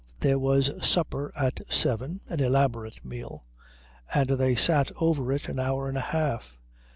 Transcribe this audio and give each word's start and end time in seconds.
There 0.21 0.39
was 0.39 0.71
supper 0.83 1.31
at 1.37 1.61
seven, 1.69 2.21
an 2.27 2.39
elaborate 2.39 3.05
meal, 3.05 3.45
and 4.11 4.29
they 4.31 4.55
sat 4.55 4.91
over 4.99 5.31
it 5.31 5.47
an 5.47 5.59
hour 5.59 5.87
and 5.87 5.97
a 5.99 6.01
half. 6.01 6.57